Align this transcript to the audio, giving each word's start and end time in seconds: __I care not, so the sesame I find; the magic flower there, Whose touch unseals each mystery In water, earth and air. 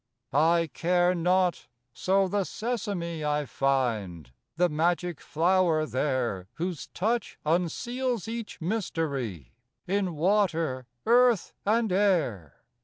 __I 0.65 0.73
care 0.73 1.13
not, 1.13 1.67
so 1.93 2.27
the 2.27 2.43
sesame 2.43 3.23
I 3.23 3.45
find; 3.45 4.31
the 4.57 4.67
magic 4.67 5.21
flower 5.21 5.85
there, 5.85 6.47
Whose 6.55 6.87
touch 6.87 7.37
unseals 7.45 8.27
each 8.27 8.59
mystery 8.59 9.53
In 9.85 10.15
water, 10.15 10.87
earth 11.05 11.53
and 11.67 11.91
air. 11.91 12.63